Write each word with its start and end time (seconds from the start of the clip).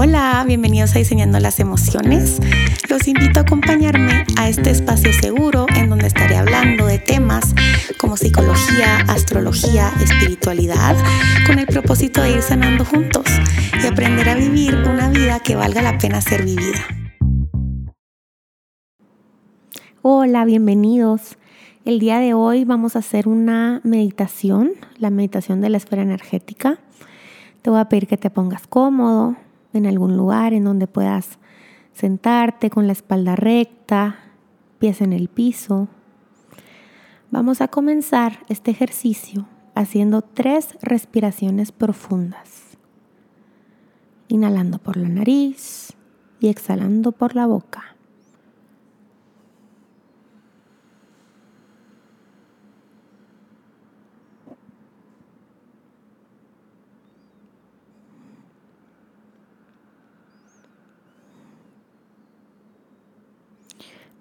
Hola, 0.00 0.44
bienvenidos 0.46 0.94
a 0.94 1.00
Diseñando 1.00 1.40
las 1.40 1.58
Emociones. 1.58 2.38
Los 2.88 3.08
invito 3.08 3.40
a 3.40 3.42
acompañarme 3.42 4.24
a 4.38 4.48
este 4.48 4.70
espacio 4.70 5.12
seguro 5.12 5.66
en 5.74 5.90
donde 5.90 6.06
estaré 6.06 6.36
hablando 6.36 6.86
de 6.86 7.00
temas 7.00 7.52
como 7.98 8.16
psicología, 8.16 8.98
astrología, 9.08 9.90
espiritualidad, 10.00 10.94
con 11.48 11.58
el 11.58 11.66
propósito 11.66 12.22
de 12.22 12.30
ir 12.30 12.42
sanando 12.42 12.84
juntos 12.84 13.24
y 13.82 13.86
aprender 13.88 14.28
a 14.28 14.36
vivir 14.36 14.76
una 14.76 15.08
vida 15.08 15.40
que 15.40 15.56
valga 15.56 15.82
la 15.82 15.98
pena 15.98 16.20
ser 16.20 16.44
vivida. 16.44 16.78
Hola, 20.02 20.44
bienvenidos. 20.44 21.38
El 21.84 21.98
día 21.98 22.20
de 22.20 22.34
hoy 22.34 22.64
vamos 22.64 22.94
a 22.94 23.00
hacer 23.00 23.26
una 23.26 23.80
meditación, 23.82 24.74
la 24.96 25.10
meditación 25.10 25.60
de 25.60 25.70
la 25.70 25.78
esfera 25.78 26.02
energética. 26.02 26.78
Te 27.62 27.70
voy 27.70 27.80
a 27.80 27.88
pedir 27.88 28.06
que 28.06 28.16
te 28.16 28.30
pongas 28.30 28.68
cómodo, 28.68 29.34
en 29.72 29.86
algún 29.86 30.16
lugar 30.16 30.52
en 30.52 30.64
donde 30.64 30.86
puedas 30.86 31.38
sentarte 31.92 32.70
con 32.70 32.86
la 32.86 32.92
espalda 32.92 33.36
recta, 33.36 34.18
pies 34.78 35.00
en 35.00 35.12
el 35.12 35.28
piso. 35.28 35.88
Vamos 37.30 37.60
a 37.60 37.68
comenzar 37.68 38.44
este 38.48 38.70
ejercicio 38.70 39.46
haciendo 39.74 40.22
tres 40.22 40.76
respiraciones 40.82 41.72
profundas. 41.72 42.78
Inhalando 44.28 44.78
por 44.78 44.96
la 44.96 45.08
nariz 45.08 45.94
y 46.40 46.48
exhalando 46.48 47.12
por 47.12 47.34
la 47.34 47.46
boca. 47.46 47.87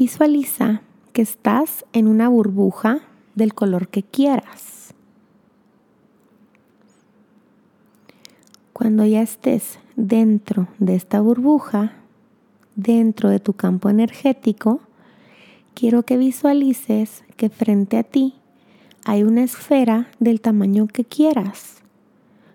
Visualiza 0.00 0.80
que 1.12 1.20
estás 1.20 1.84
en 1.92 2.08
una 2.08 2.30
burbuja 2.30 3.00
del 3.34 3.52
color 3.52 3.88
que 3.88 4.02
quieras. 4.02 4.94
Cuando 8.72 9.04
ya 9.04 9.20
estés 9.20 9.78
dentro 9.96 10.68
de 10.78 10.94
esta 10.94 11.20
burbuja, 11.20 11.92
dentro 12.76 13.28
de 13.28 13.40
tu 13.40 13.52
campo 13.52 13.90
energético, 13.90 14.80
quiero 15.74 16.02
que 16.04 16.16
visualices 16.16 17.22
que 17.36 17.50
frente 17.50 17.98
a 17.98 18.02
ti 18.02 18.36
hay 19.04 19.22
una 19.22 19.42
esfera 19.42 20.08
del 20.18 20.40
tamaño 20.40 20.86
que 20.86 21.04
quieras. 21.04 21.82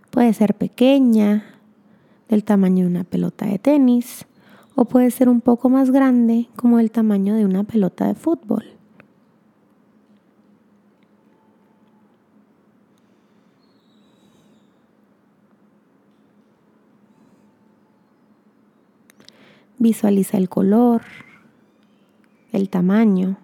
Puede 0.09 0.33
ser 0.33 0.55
pequeña, 0.55 1.45
del 2.27 2.43
tamaño 2.43 2.85
de 2.85 2.89
una 2.89 3.03
pelota 3.03 3.45
de 3.45 3.59
tenis, 3.59 4.25
o 4.75 4.85
puede 4.85 5.09
ser 5.09 5.29
un 5.29 5.41
poco 5.41 5.69
más 5.69 5.91
grande 5.91 6.49
como 6.55 6.79
el 6.79 6.91
tamaño 6.91 7.35
de 7.35 7.45
una 7.45 7.63
pelota 7.63 8.07
de 8.07 8.15
fútbol. 8.15 8.65
Visualiza 19.77 20.37
el 20.37 20.49
color, 20.49 21.03
el 22.51 22.69
tamaño. 22.69 23.37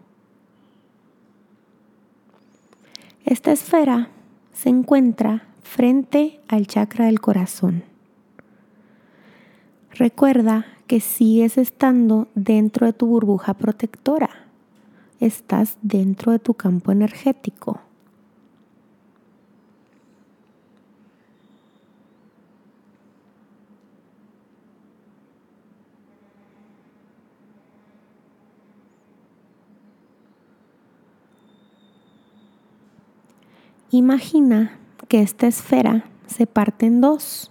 Esta 3.25 3.52
esfera 3.52 4.09
se 4.53 4.69
encuentra 4.69 5.47
frente 5.61 6.41
al 6.47 6.67
chakra 6.67 7.05
del 7.05 7.19
corazón. 7.21 7.83
Recuerda 9.91 10.65
que 10.92 11.00
sigues 11.00 11.58
estando 11.58 12.28
dentro 12.36 12.86
de 12.86 12.92
tu 12.92 13.06
burbuja 13.06 13.53
protectora. 13.53 14.30
Estás 15.21 15.77
dentro 15.82 16.33
de 16.33 16.39
tu 16.39 16.54
campo 16.54 16.92
energético. 16.92 17.80
Imagina 33.92 34.77
que 35.08 35.21
esta 35.21 35.48
esfera 35.48 36.04
se 36.27 36.45
parte 36.48 36.86
en 36.86 36.99
dos. 36.99 37.51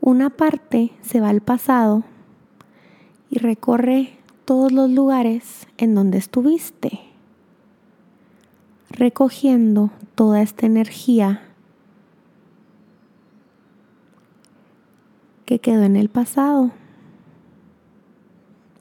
Una 0.00 0.30
parte 0.30 0.92
se 1.02 1.20
va 1.20 1.28
al 1.28 1.40
pasado 1.40 2.04
y 3.30 3.38
recorre 3.38 4.16
todos 4.44 4.72
los 4.72 4.90
lugares 4.90 5.66
en 5.76 5.94
donde 5.94 6.18
estuviste, 6.18 7.00
recogiendo 8.90 9.90
toda 10.14 10.40
esta 10.40 10.66
energía 10.66 11.42
que 15.44 15.58
quedó 15.58 15.82
en 15.82 15.96
el 15.96 16.08
pasado 16.08 16.70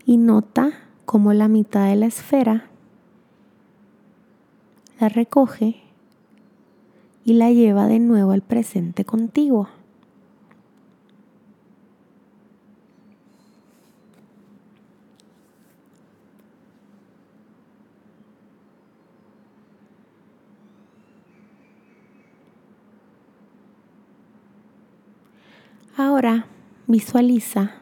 y 0.06 0.18
nota 0.18 0.72
cómo 1.06 1.34
la 1.34 1.48
mitad 1.48 1.88
de 1.88 1.96
la 1.96 2.06
esfera 2.06 2.70
la 5.00 5.10
recoge 5.10 5.82
y 7.24 7.34
la 7.34 7.52
lleva 7.52 7.88
de 7.88 8.00
nuevo 8.00 8.32
al 8.32 8.42
presente 8.42 9.06
contigo. 9.06 9.68
Ahora 26.18 26.48
visualiza 26.88 27.74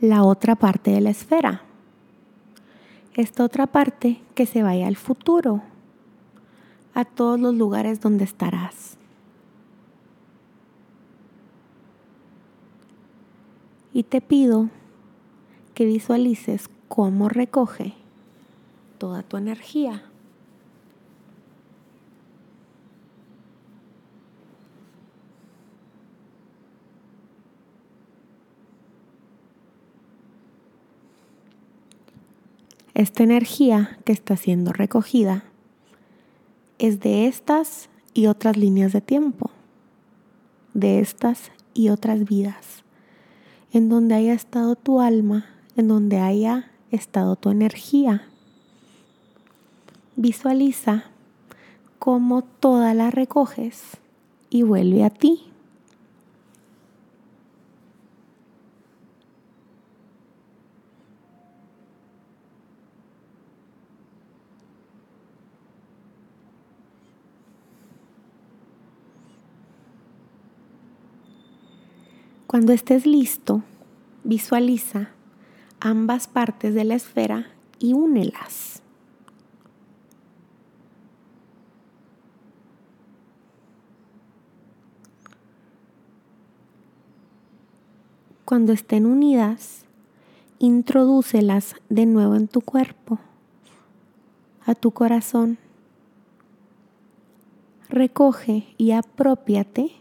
la 0.00 0.24
otra 0.24 0.56
parte 0.56 0.90
de 0.90 1.00
la 1.00 1.10
esfera. 1.10 1.62
Esta 3.14 3.44
otra 3.44 3.68
parte 3.68 4.20
que 4.34 4.44
se 4.44 4.64
vaya 4.64 4.88
al 4.88 4.96
futuro, 4.96 5.62
a 6.94 7.04
todos 7.04 7.38
los 7.38 7.54
lugares 7.54 8.00
donde 8.00 8.24
estarás. 8.24 8.96
Y 13.92 14.02
te 14.02 14.20
pido 14.20 14.68
que 15.72 15.84
visualices 15.84 16.68
cómo 16.88 17.28
recoge 17.28 17.94
toda 18.98 19.22
tu 19.22 19.36
energía. 19.36 20.09
Esta 32.94 33.22
energía 33.22 33.98
que 34.04 34.12
está 34.12 34.36
siendo 34.36 34.72
recogida 34.72 35.44
es 36.78 37.00
de 37.00 37.26
estas 37.26 37.88
y 38.14 38.26
otras 38.26 38.56
líneas 38.56 38.92
de 38.92 39.00
tiempo, 39.00 39.50
de 40.74 41.00
estas 41.00 41.52
y 41.72 41.90
otras 41.90 42.24
vidas, 42.24 42.84
en 43.72 43.88
donde 43.88 44.14
haya 44.14 44.32
estado 44.32 44.74
tu 44.74 45.00
alma, 45.00 45.46
en 45.76 45.88
donde 45.88 46.18
haya 46.18 46.70
estado 46.90 47.36
tu 47.36 47.50
energía. 47.50 48.22
Visualiza 50.16 51.04
cómo 51.98 52.42
toda 52.42 52.92
la 52.94 53.10
recoges 53.10 53.98
y 54.48 54.62
vuelve 54.62 55.04
a 55.04 55.10
ti. 55.10 55.49
Cuando 72.50 72.72
estés 72.72 73.06
listo, 73.06 73.62
visualiza 74.24 75.10
ambas 75.78 76.26
partes 76.26 76.74
de 76.74 76.82
la 76.82 76.96
esfera 76.96 77.46
y 77.78 77.92
únelas. 77.92 78.82
Cuando 88.44 88.72
estén 88.72 89.06
unidas, 89.06 89.84
introdúcelas 90.58 91.76
de 91.88 92.04
nuevo 92.04 92.34
en 92.34 92.48
tu 92.48 92.62
cuerpo, 92.62 93.20
a 94.66 94.74
tu 94.74 94.90
corazón. 94.90 95.58
Recoge 97.88 98.74
y 98.76 98.90
apropiate 98.90 99.99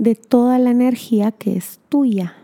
de 0.00 0.14
toda 0.14 0.58
la 0.58 0.70
energía 0.70 1.30
que 1.30 1.58
es 1.58 1.78
tuya. 1.90 2.34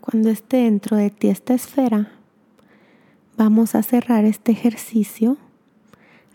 Cuando 0.00 0.30
esté 0.30 0.56
dentro 0.56 0.96
de 0.96 1.10
ti 1.10 1.28
esta 1.28 1.54
esfera, 1.54 2.15
vamos 3.36 3.74
a 3.74 3.82
cerrar 3.82 4.24
este 4.24 4.52
ejercicio 4.52 5.36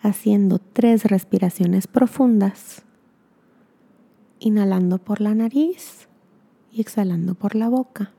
haciendo 0.02 0.60
tres 0.60 1.06
respiraciones 1.06 1.88
profundas, 1.88 2.84
inhalando 4.40 4.98
por 4.98 5.22
la 5.22 5.36
nariz 5.36 6.08
y 6.72 6.82
exhalando 6.82 7.36
por 7.36 7.56
la 7.56 7.70
boca. 7.70 8.12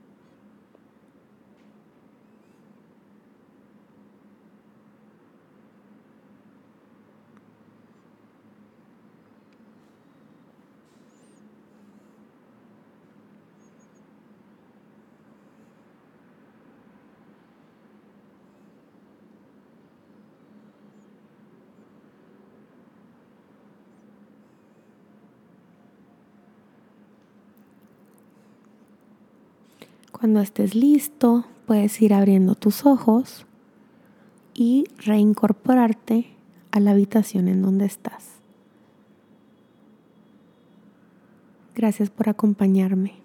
Cuando 30.23 30.39
estés 30.39 30.73
listo, 30.73 31.43
puedes 31.67 32.01
ir 32.01 32.13
abriendo 32.13 32.55
tus 32.55 32.85
ojos 32.85 33.45
y 34.53 34.85
reincorporarte 34.97 36.27
a 36.71 36.79
la 36.79 36.91
habitación 36.91 37.49
en 37.49 37.61
donde 37.61 37.83
estás. 37.83 38.29
Gracias 41.75 42.09
por 42.09 42.29
acompañarme. 42.29 43.22